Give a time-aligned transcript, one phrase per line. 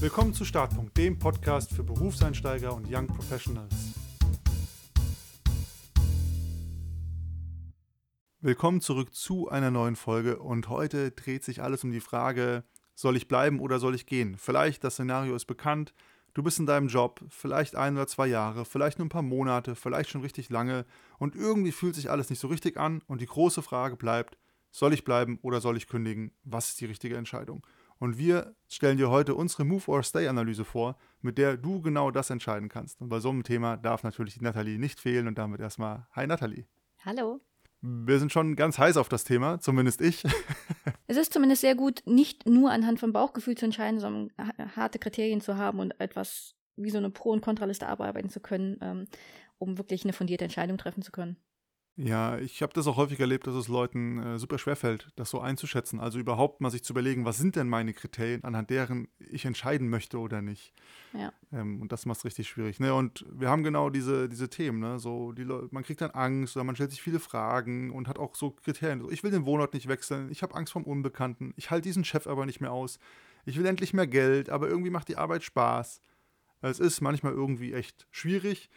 [0.00, 3.74] Willkommen zu Startpunkt, dem Podcast für Berufseinsteiger und Young Professionals.
[8.40, 12.62] Willkommen zurück zu einer neuen Folge und heute dreht sich alles um die Frage,
[12.94, 14.36] soll ich bleiben oder soll ich gehen?
[14.38, 15.92] Vielleicht das Szenario ist bekannt,
[16.32, 19.74] du bist in deinem Job, vielleicht ein oder zwei Jahre, vielleicht nur ein paar Monate,
[19.74, 20.86] vielleicht schon richtig lange
[21.18, 24.38] und irgendwie fühlt sich alles nicht so richtig an und die große Frage bleibt,
[24.70, 26.30] soll ich bleiben oder soll ich kündigen?
[26.44, 27.66] Was ist die richtige Entscheidung?
[27.98, 32.10] Und wir stellen dir heute unsere Move or Stay Analyse vor, mit der du genau
[32.10, 33.00] das entscheiden kannst.
[33.00, 36.26] Und bei so einem Thema darf natürlich die Nathalie nicht fehlen und damit erstmal Hi
[36.26, 36.66] Nathalie.
[37.04, 37.40] Hallo.
[37.80, 40.24] Wir sind schon ganz heiß auf das Thema, zumindest ich.
[41.06, 44.32] es ist zumindest sehr gut, nicht nur anhand von Bauchgefühl zu entscheiden, sondern
[44.76, 48.78] harte Kriterien zu haben und etwas wie so eine Pro- und Kontraliste arbeiten zu können,
[48.80, 49.06] ähm,
[49.58, 51.36] um wirklich eine fundierte Entscheidung treffen zu können.
[52.00, 55.30] Ja, ich habe das auch häufig erlebt, dass es Leuten äh, super schwer fällt, das
[55.30, 55.98] so einzuschätzen.
[55.98, 59.88] Also überhaupt mal sich zu überlegen, was sind denn meine Kriterien, anhand deren ich entscheiden
[59.88, 60.72] möchte oder nicht.
[61.12, 61.32] Ja.
[61.52, 62.78] Ähm, und das macht es richtig schwierig.
[62.78, 62.94] Ne?
[62.94, 64.78] Und wir haben genau diese, diese Themen.
[64.78, 65.00] Ne?
[65.00, 68.36] So, die man kriegt dann Angst oder man stellt sich viele Fragen und hat auch
[68.36, 69.00] so Kriterien.
[69.00, 72.04] So, ich will den Wohnort nicht wechseln, ich habe Angst vom Unbekannten, ich halte diesen
[72.04, 73.00] Chef aber nicht mehr aus,
[73.44, 76.00] ich will endlich mehr Geld, aber irgendwie macht die Arbeit Spaß.
[76.60, 78.70] Es ist manchmal irgendwie echt schwierig.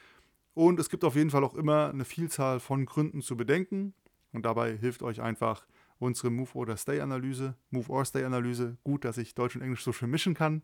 [0.54, 3.94] Und es gibt auf jeden Fall auch immer eine Vielzahl von Gründen zu bedenken.
[4.34, 5.66] Und dabei hilft euch einfach
[6.00, 8.78] unsere Move oder Stay Analyse, Move or Stay Analyse.
[8.84, 10.64] Gut, dass ich Deutsch und Englisch so schön mischen kann.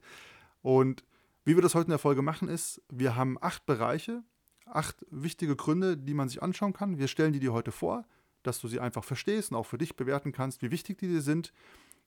[0.62, 1.04] Und
[1.46, 4.24] wie wir das heute in der Folge machen, ist, wir haben acht Bereiche,
[4.66, 6.98] acht wichtige Gründe, die man sich anschauen kann.
[6.98, 8.06] Wir stellen die dir heute vor,
[8.44, 11.22] dass du sie einfach verstehst und auch für dich bewerten kannst, wie wichtig die dir
[11.22, 11.54] sind.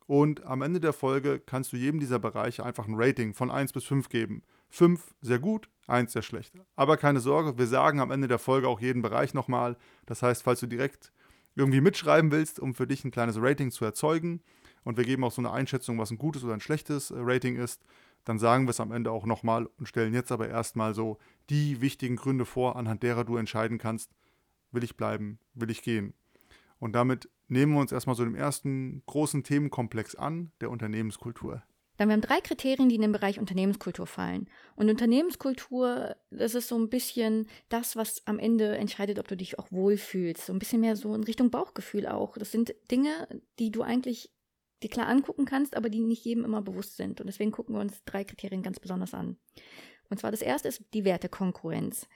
[0.07, 3.73] Und am Ende der Folge kannst du jedem dieser Bereiche einfach ein Rating von 1
[3.73, 4.43] bis 5 geben.
[4.71, 6.55] 5 sehr gut, 1 sehr schlecht.
[6.77, 9.77] Aber keine Sorge, wir sagen am Ende der Folge auch jeden Bereich nochmal.
[10.07, 11.13] Das heißt, falls du direkt
[11.55, 14.43] irgendwie mitschreiben willst, um für dich ein kleines Rating zu erzeugen,
[14.85, 17.57] und wir geben auch so eine Einschätzung, was ein gutes oder ein schlechtes äh, Rating
[17.57, 17.83] ist,
[18.25, 21.81] dann sagen wir es am Ende auch nochmal und stellen jetzt aber erstmal so die
[21.81, 24.11] wichtigen Gründe vor, anhand derer du entscheiden kannst,
[24.73, 26.15] will ich bleiben, will ich gehen.
[26.79, 31.63] Und damit nehmen wir uns erstmal so dem ersten großen Themenkomplex an, der Unternehmenskultur.
[31.97, 34.49] Dann wir haben drei Kriterien, die in den Bereich Unternehmenskultur fallen.
[34.75, 39.59] Und Unternehmenskultur, das ist so ein bisschen das, was am Ende entscheidet, ob du dich
[39.59, 40.47] auch wohlfühlst.
[40.47, 42.39] So ein bisschen mehr so in Richtung Bauchgefühl auch.
[42.39, 43.29] Das sind Dinge,
[43.59, 44.33] die du eigentlich
[44.83, 47.21] dir klar angucken kannst, aber die nicht jedem immer bewusst sind.
[47.21, 49.37] Und deswegen gucken wir uns drei Kriterien ganz besonders an.
[50.09, 52.09] Und zwar das erste ist die Wertekonkurrenz.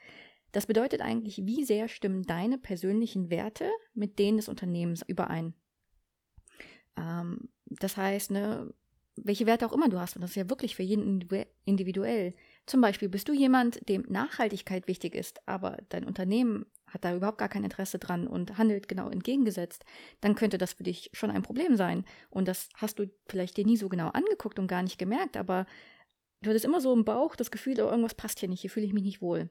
[0.54, 5.52] Das bedeutet eigentlich, wie sehr stimmen deine persönlichen Werte mit denen des Unternehmens überein.
[6.96, 8.72] Ähm, das heißt, ne,
[9.16, 11.28] welche Werte auch immer du hast, und das ist ja wirklich für jeden
[11.64, 12.34] individuell.
[12.66, 17.38] Zum Beispiel bist du jemand, dem Nachhaltigkeit wichtig ist, aber dein Unternehmen hat da überhaupt
[17.38, 19.84] gar kein Interesse dran und handelt genau entgegengesetzt,
[20.20, 22.04] dann könnte das für dich schon ein Problem sein.
[22.30, 25.66] Und das hast du vielleicht dir nie so genau angeguckt und gar nicht gemerkt, aber
[26.42, 28.86] du hattest immer so im Bauch das Gefühl, oh, irgendwas passt hier nicht, hier fühle
[28.86, 29.48] ich mich nicht wohl.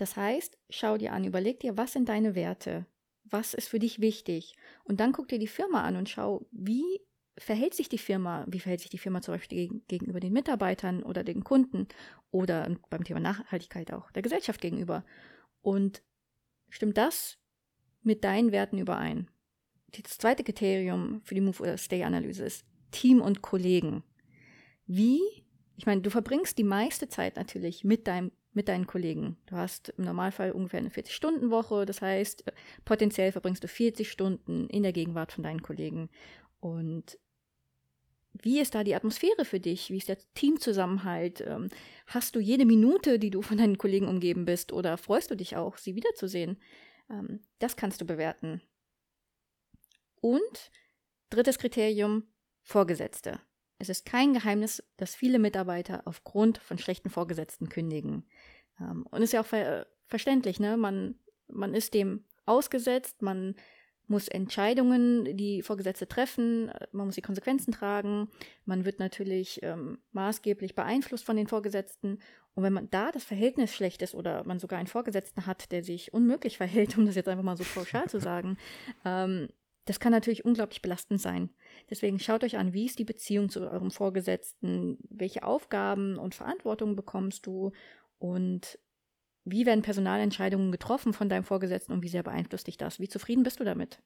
[0.00, 2.86] Das heißt, schau dir an, überleg dir, was sind deine Werte?
[3.24, 4.56] Was ist für dich wichtig?
[4.82, 7.02] Und dann guck dir die Firma an und schau, wie
[7.36, 8.46] verhält sich die Firma?
[8.48, 11.86] Wie verhält sich die Firma zum Beispiel gegenüber den Mitarbeitern oder den Kunden
[12.30, 15.04] oder beim Thema Nachhaltigkeit auch der Gesellschaft gegenüber?
[15.60, 16.02] Und
[16.70, 17.36] stimmt das
[18.00, 19.28] mit deinen Werten überein?
[19.88, 24.02] Das zweite Kriterium für die Move- oder Stay-Analyse ist Team und Kollegen.
[24.86, 25.20] Wie,
[25.76, 29.36] ich meine, du verbringst die meiste Zeit natürlich mit deinem mit deinen Kollegen.
[29.46, 32.52] Du hast im Normalfall ungefähr eine 40-Stunden-Woche, das heißt, äh,
[32.84, 36.10] potenziell verbringst du 40 Stunden in der Gegenwart von deinen Kollegen.
[36.58, 37.18] Und
[38.32, 39.90] wie ist da die Atmosphäre für dich?
[39.90, 41.40] Wie ist der Teamzusammenhalt?
[41.42, 41.68] Ähm,
[42.06, 45.56] hast du jede Minute, die du von deinen Kollegen umgeben bist, oder freust du dich
[45.56, 46.58] auch, sie wiederzusehen?
[47.10, 48.62] Ähm, das kannst du bewerten.
[50.20, 50.70] Und
[51.30, 52.24] drittes Kriterium,
[52.62, 53.40] Vorgesetzte.
[53.80, 58.24] Es ist kein Geheimnis, dass viele Mitarbeiter aufgrund von schlechten Vorgesetzten kündigen.
[58.78, 60.76] Ähm, und ist ja auch ver verständlich, ne?
[60.76, 61.14] Man,
[61.48, 63.54] man ist dem ausgesetzt, man
[64.06, 68.28] muss Entscheidungen, die Vorgesetzte treffen, man muss die Konsequenzen tragen,
[68.64, 72.18] man wird natürlich ähm, maßgeblich beeinflusst von den Vorgesetzten.
[72.54, 75.84] Und wenn man da das Verhältnis schlecht ist oder man sogar einen Vorgesetzten hat, der
[75.84, 78.58] sich unmöglich verhält, um das jetzt einfach mal so pauschal zu sagen,
[79.04, 79.48] ähm,
[79.90, 81.50] das kann natürlich unglaublich belastend sein.
[81.90, 86.94] Deswegen schaut euch an, wie ist die Beziehung zu eurem Vorgesetzten, welche Aufgaben und Verantwortung
[86.94, 87.72] bekommst du
[88.20, 88.78] und
[89.44, 93.00] wie werden Personalentscheidungen getroffen von deinem Vorgesetzten und wie sehr beeinflusst dich das?
[93.00, 94.00] Wie zufrieden bist du damit?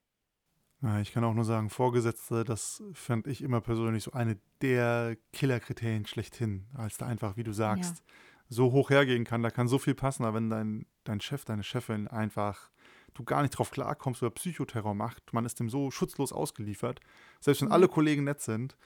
[0.80, 5.18] Ja, ich kann auch nur sagen, Vorgesetzte, das fand ich immer persönlich so eine der
[5.34, 8.14] Killerkriterien schlechthin, als da einfach, wie du sagst, ja.
[8.48, 9.42] so hoch hergehen kann.
[9.42, 12.70] Da kann so viel passen, aber wenn dein, dein Chef, deine Chefin einfach
[13.14, 15.32] du gar nicht drauf klarkommst oder Psychoterror macht.
[15.32, 17.00] Man ist dem so schutzlos ausgeliefert.
[17.40, 18.76] Selbst wenn alle Kollegen nett sind,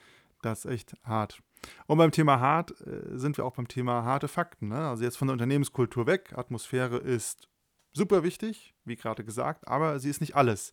[0.41, 1.41] das ist echt hart.
[1.87, 4.69] Und beim Thema hart äh, sind wir auch beim Thema harte Fakten.
[4.69, 4.87] Ne?
[4.87, 6.33] Also jetzt von der Unternehmenskultur weg.
[6.35, 7.49] Atmosphäre ist
[7.91, 10.71] super wichtig, wie gerade gesagt, aber sie ist nicht alles.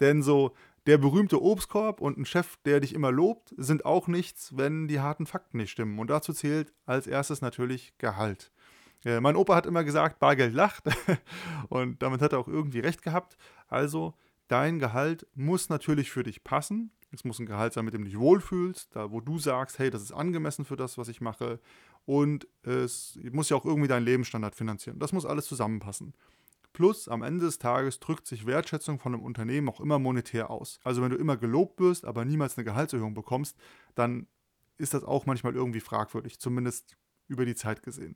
[0.00, 0.54] Denn so
[0.86, 5.00] der berühmte Obstkorb und ein Chef, der dich immer lobt, sind auch nichts, wenn die
[5.00, 5.98] harten Fakten nicht stimmen.
[5.98, 8.52] Und dazu zählt als erstes natürlich Gehalt.
[9.04, 10.84] Äh, mein Opa hat immer gesagt, Bargeld lacht.
[11.68, 13.36] und damit hat er auch irgendwie recht gehabt.
[13.68, 14.14] Also,
[14.48, 16.90] dein Gehalt muss natürlich für dich passen.
[17.12, 19.90] Es muss ein Gehalt sein, mit dem du dich wohlfühlst, da wo du sagst, hey,
[19.90, 21.60] das ist angemessen für das, was ich mache.
[22.04, 24.98] Und es muss ja auch irgendwie deinen Lebensstandard finanzieren.
[24.98, 26.14] Das muss alles zusammenpassen.
[26.72, 30.78] Plus, am Ende des Tages drückt sich Wertschätzung von einem Unternehmen auch immer monetär aus.
[30.84, 33.56] Also wenn du immer gelobt wirst, aber niemals eine Gehaltserhöhung bekommst,
[33.94, 34.26] dann
[34.76, 38.14] ist das auch manchmal irgendwie fragwürdig, zumindest über die Zeit gesehen.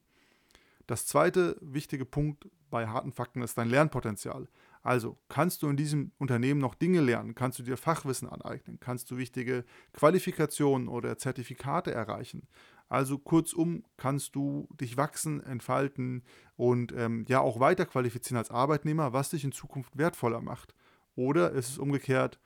[0.91, 4.49] Das zweite wichtige Punkt bei harten Fakten ist dein Lernpotenzial.
[4.83, 9.09] Also kannst du in diesem Unternehmen noch Dinge lernen, kannst du dir Fachwissen aneignen, kannst
[9.09, 12.49] du wichtige Qualifikationen oder Zertifikate erreichen.
[12.89, 16.25] Also kurzum kannst du dich wachsen, entfalten
[16.57, 20.75] und ähm, ja auch weiter qualifizieren als Arbeitnehmer, was dich in Zukunft wertvoller macht.
[21.15, 22.41] Oder ist es umgekehrt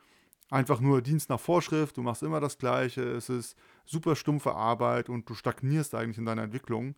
[0.51, 3.57] einfach nur Dienst nach Vorschrift, du machst immer das Gleiche, es ist
[3.87, 6.95] super stumpfe Arbeit und du stagnierst eigentlich in deiner Entwicklung,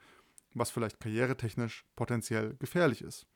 [0.54, 3.26] was vielleicht karrieretechnisch potenziell gefährlich ist.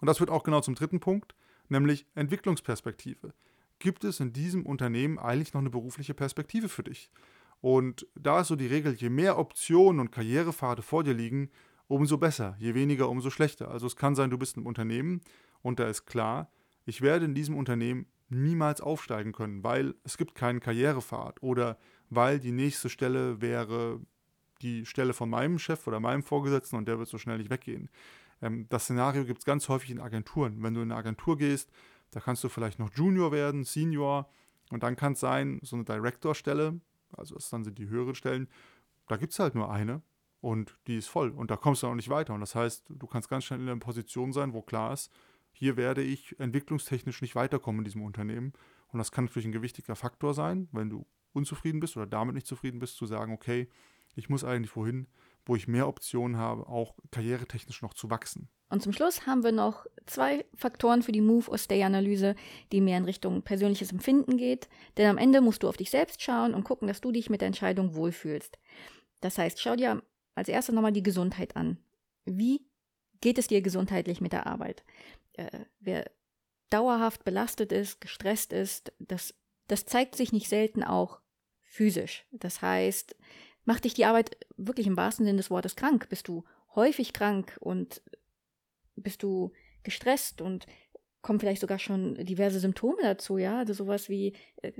[0.00, 1.34] Und das führt auch genau zum dritten Punkt,
[1.68, 3.34] nämlich Entwicklungsperspektive.
[3.78, 7.10] Gibt es in diesem Unternehmen eigentlich noch eine berufliche Perspektive für dich?
[7.60, 11.50] Und da ist so die Regel, je mehr Optionen und Karrierepfade vor dir liegen,
[11.86, 13.70] umso besser, je weniger, umso schlechter.
[13.70, 15.20] Also es kann sein, du bist im Unternehmen
[15.62, 16.50] und da ist klar,
[16.84, 21.78] ich werde in diesem Unternehmen niemals aufsteigen können, weil es gibt keinen Karrierepfad oder
[22.10, 24.00] weil die nächste Stelle wäre
[24.62, 27.90] die Stelle von meinem Chef oder meinem Vorgesetzten und der wird so schnell nicht weggehen.
[28.40, 30.62] Ähm, das Szenario gibt es ganz häufig in Agenturen.
[30.62, 31.70] Wenn du in eine Agentur gehst,
[32.10, 34.28] da kannst du vielleicht noch Junior werden, Senior
[34.70, 36.80] und dann kann es sein, so eine Director-Stelle,
[37.12, 38.48] also das dann sind die höheren Stellen,
[39.08, 40.02] da gibt es halt nur eine
[40.40, 42.34] und die ist voll und da kommst du auch nicht weiter.
[42.34, 45.10] Und das heißt, du kannst ganz schnell in einer Position sein, wo klar ist,
[45.52, 48.52] hier werde ich entwicklungstechnisch nicht weiterkommen in diesem Unternehmen.
[48.88, 52.46] Und das kann natürlich ein gewichtiger Faktor sein, wenn du unzufrieden bist oder damit nicht
[52.46, 53.68] zufrieden bist, zu sagen, okay,
[54.14, 55.06] ich muss eigentlich wohin,
[55.44, 58.48] wo ich mehr Optionen habe, auch karrieretechnisch noch zu wachsen.
[58.68, 62.34] Und zum Schluss haben wir noch zwei Faktoren für die Move-or-Stay-Analyse,
[62.72, 64.68] die mehr in Richtung persönliches Empfinden geht.
[64.96, 67.42] Denn am Ende musst du auf dich selbst schauen und gucken, dass du dich mit
[67.42, 68.58] der Entscheidung wohlfühlst.
[69.20, 70.02] Das heißt, schau dir
[70.34, 71.78] als erstes nochmal die Gesundheit an.
[72.24, 72.64] Wie
[73.20, 74.84] geht es dir gesundheitlich mit der Arbeit?
[75.34, 76.10] Äh, wer
[76.70, 79.34] dauerhaft belastet ist, gestresst ist, das,
[79.68, 81.20] das zeigt sich nicht selten auch
[81.60, 82.26] physisch.
[82.32, 83.16] Das heißt,
[83.64, 86.08] macht dich die Arbeit wirklich im wahrsten Sinne des Wortes krank?
[86.08, 86.44] Bist du
[86.74, 88.02] häufig krank und
[88.96, 90.66] bist du gestresst und
[91.22, 94.72] kommen vielleicht sogar schon diverse Symptome dazu, ja, also sowas wie, äh,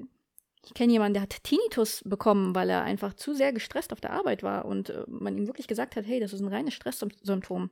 [0.64, 4.12] ich kenne jemanden, der hat Tinnitus bekommen, weil er einfach zu sehr gestresst auf der
[4.12, 7.70] Arbeit war und äh, man ihm wirklich gesagt hat, hey, das ist ein reines Stresssymptom.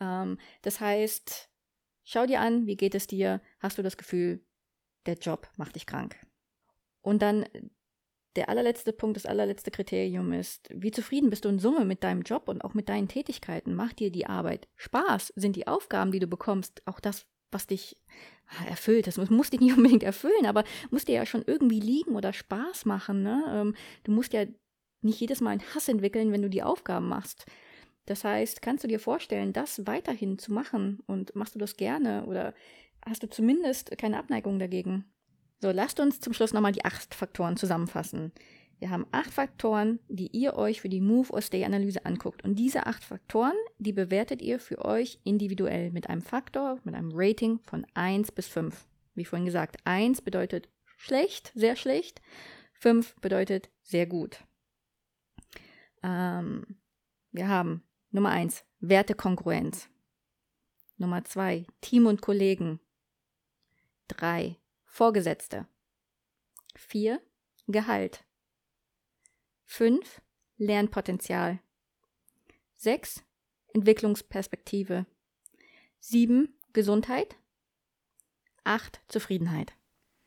[0.00, 1.48] Ähm, das heißt,
[2.04, 4.44] schau dir an, wie geht es dir, hast du das Gefühl,
[5.06, 6.16] der Job macht dich krank.
[7.00, 7.46] Und dann
[8.36, 12.22] der allerletzte Punkt, das allerletzte Kriterium ist, wie zufrieden bist du in Summe mit deinem
[12.22, 13.74] Job und auch mit deinen Tätigkeiten?
[13.74, 15.32] Macht dir die Arbeit Spaß?
[15.36, 17.96] Sind die Aufgaben, die du bekommst, auch das, was dich
[18.48, 19.06] ah, erfüllt?
[19.06, 22.84] Das muss dich nicht unbedingt erfüllen, aber muss dir ja schon irgendwie liegen oder Spaß
[22.84, 23.22] machen.
[23.22, 23.44] Ne?
[23.48, 23.74] Ähm,
[24.04, 24.44] du musst ja
[25.02, 27.46] nicht jedes Mal einen Hass entwickeln, wenn du die Aufgaben machst.
[28.06, 32.24] Das heißt, kannst du dir vorstellen, das weiterhin zu machen und machst du das gerne
[32.26, 32.54] oder
[33.04, 35.04] hast du zumindest keine Abneigung dagegen?
[35.58, 38.32] So, lasst uns zum Schluss nochmal die acht Faktoren zusammenfassen.
[38.78, 42.44] Wir haben acht Faktoren, die ihr euch für die Move- or Stay-Analyse anguckt.
[42.44, 47.10] Und diese acht Faktoren, die bewertet ihr für euch individuell mit einem Faktor, mit einem
[47.14, 48.86] Rating von 1 bis 5.
[49.14, 52.20] Wie vorhin gesagt, 1 bedeutet schlecht, sehr schlecht.
[52.74, 54.44] 5 bedeutet sehr gut.
[56.02, 56.76] Ähm,
[57.32, 59.88] wir haben Nummer 1, Wertekongruenz.
[60.98, 62.78] Nummer 2, Team und Kollegen.
[64.08, 64.56] 3,
[64.96, 65.66] Vorgesetzte.
[66.74, 67.20] 4.
[67.66, 68.24] Gehalt.
[69.66, 70.22] 5.
[70.56, 71.60] Lernpotenzial.
[72.76, 73.22] 6.
[73.74, 75.04] Entwicklungsperspektive.
[76.00, 76.48] 7.
[76.72, 77.36] Gesundheit.
[78.64, 79.02] 8.
[79.08, 79.76] Zufriedenheit.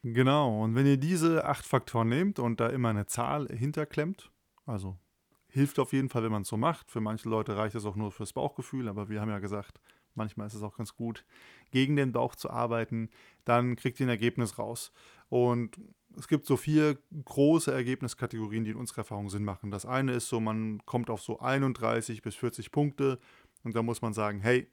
[0.03, 4.31] Genau, und wenn ihr diese acht Faktoren nehmt und da immer eine Zahl hinterklemmt,
[4.67, 4.99] also
[5.47, 6.91] hilft auf jeden Fall, wenn man es so macht.
[6.91, 9.81] Für manche Leute reicht es auch nur fürs Bauchgefühl, aber wir haben ja gesagt,
[10.15, 11.25] manchmal ist es auch ganz gut,
[11.71, 13.09] gegen den Bauch zu arbeiten,
[13.45, 14.91] dann kriegt ihr ein Ergebnis raus.
[15.29, 15.79] Und
[16.17, 19.71] es gibt so vier große Ergebniskategorien, die in unserer Erfahrung Sinn machen.
[19.71, 23.19] Das eine ist so, man kommt auf so 31 bis 40 Punkte
[23.63, 24.67] und da muss man sagen, hey,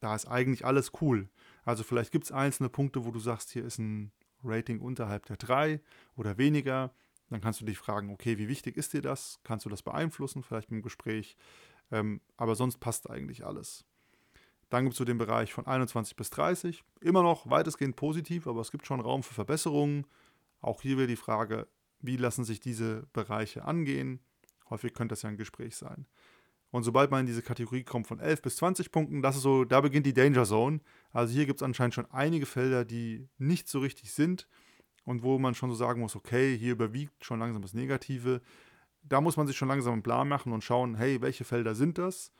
[0.00, 1.28] da ist eigentlich alles cool.
[1.64, 4.10] Also vielleicht gibt es einzelne Punkte, wo du sagst, hier ist ein
[4.42, 5.80] Rating unterhalb der 3
[6.16, 6.92] oder weniger.
[7.30, 9.40] Dann kannst du dich fragen, okay, wie wichtig ist dir das?
[9.44, 11.36] Kannst du das beeinflussen, vielleicht im Gespräch?
[11.90, 13.84] Ähm, aber sonst passt eigentlich alles.
[14.72, 16.82] Dann gibt es so den Bereich von 21 bis 30.
[17.02, 20.06] Immer noch weitestgehend positiv, aber es gibt schon Raum für Verbesserungen.
[20.62, 21.68] Auch hier wäre die Frage,
[22.00, 24.20] wie lassen sich diese Bereiche angehen?
[24.70, 26.06] Häufig könnte das ja ein Gespräch sein.
[26.70, 29.66] Und sobald man in diese Kategorie kommt von 11 bis 20 Punkten, das ist so,
[29.66, 30.80] da beginnt die Danger Zone.
[31.12, 34.48] Also hier gibt es anscheinend schon einige Felder, die nicht so richtig sind
[35.04, 38.40] und wo man schon so sagen muss, okay, hier überwiegt schon langsam das Negative.
[39.02, 41.98] Da muss man sich schon langsam einen Plan machen und schauen, hey, welche Felder sind
[41.98, 42.32] das?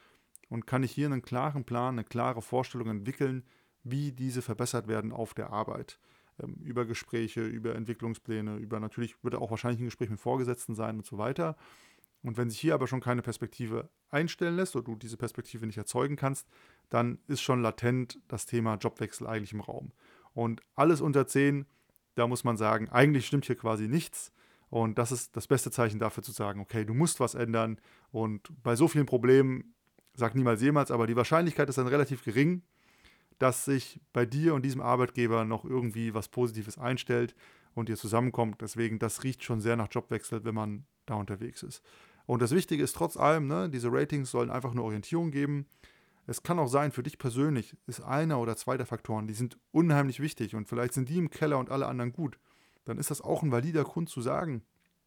[0.52, 3.42] Und kann ich hier einen klaren Plan, eine klare Vorstellung entwickeln,
[3.84, 5.98] wie diese verbessert werden auf der Arbeit?
[6.38, 10.98] Ähm, über Gespräche, über Entwicklungspläne, über natürlich wird auch wahrscheinlich ein Gespräch mit Vorgesetzten sein
[10.98, 11.56] und so weiter.
[12.22, 15.78] Und wenn sich hier aber schon keine Perspektive einstellen lässt oder du diese Perspektive nicht
[15.78, 16.46] erzeugen kannst,
[16.90, 19.92] dann ist schon latent das Thema Jobwechsel eigentlich im Raum.
[20.34, 21.64] Und alles unter 10,
[22.14, 24.32] da muss man sagen, eigentlich stimmt hier quasi nichts.
[24.68, 27.80] Und das ist das beste Zeichen dafür zu sagen, okay, du musst was ändern.
[28.10, 29.74] Und bei so vielen Problemen,
[30.14, 32.62] sag niemals jemals, aber die Wahrscheinlichkeit ist dann relativ gering,
[33.38, 37.34] dass sich bei dir und diesem Arbeitgeber noch irgendwie was Positives einstellt
[37.74, 38.60] und ihr zusammenkommt.
[38.60, 41.82] Deswegen, das riecht schon sehr nach Jobwechsel, wenn man da unterwegs ist.
[42.26, 45.66] Und das Wichtige ist trotz allem, ne, diese Ratings sollen einfach nur Orientierung geben.
[46.26, 49.58] Es kann auch sein, für dich persönlich ist einer oder zwei der Faktoren, die sind
[49.72, 52.38] unheimlich wichtig und vielleicht sind die im Keller und alle anderen gut.
[52.84, 54.62] Dann ist das auch ein valider Grund zu sagen,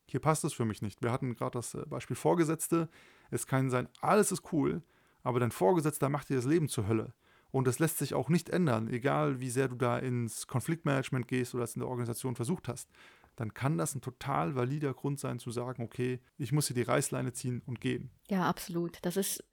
[0.07, 1.01] hier passt es für mich nicht.
[1.01, 2.89] Wir hatten gerade das äh, Beispiel Vorgesetzte.
[3.31, 4.83] Es kann sein, alles ist cool,
[5.25, 7.13] aber dein Vorgesetzter macht dir das Leben zur Hölle.
[7.51, 11.55] Und das lässt sich auch nicht ändern, egal wie sehr du da ins Konfliktmanagement gehst
[11.55, 12.89] oder es in der Organisation versucht hast
[13.35, 16.83] dann kann das ein total valider Grund sein zu sagen, okay, ich muss hier die
[16.83, 18.09] Reißleine ziehen und gehen.
[18.29, 18.99] Ja, absolut.
[19.01, 19.43] Das ist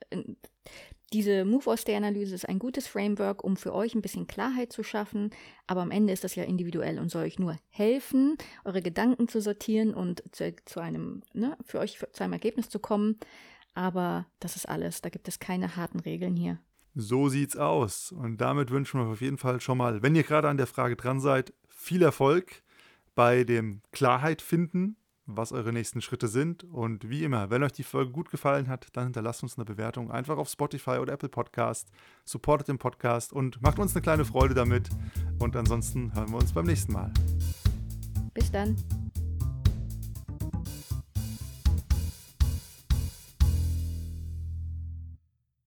[1.13, 4.73] diese Move aus der Analyse ist ein gutes Framework, um für euch ein bisschen Klarheit
[4.73, 5.31] zu schaffen,
[5.67, 9.41] aber am Ende ist das ja individuell und soll euch nur helfen, eure Gedanken zu
[9.41, 13.19] sortieren und zu, zu einem, ne, für euch zu einem Ergebnis zu kommen.
[13.75, 15.01] Aber das ist alles.
[15.01, 16.59] Da gibt es keine harten Regeln hier.
[16.95, 18.13] So sieht's aus.
[18.13, 20.97] Und damit wünschen wir auf jeden Fall schon mal, wenn ihr gerade an der Frage
[20.97, 22.63] dran seid, viel Erfolg
[23.15, 26.65] bei dem Klarheit finden, was eure nächsten Schritte sind.
[26.65, 30.11] Und wie immer, wenn euch die Folge gut gefallen hat, dann hinterlasst uns eine Bewertung
[30.11, 31.89] einfach auf Spotify oder Apple Podcast.
[32.25, 34.91] Supportet den Podcast und macht uns eine kleine Freude damit.
[35.39, 37.13] Und ansonsten hören wir uns beim nächsten Mal.
[38.35, 38.77] Bis dann.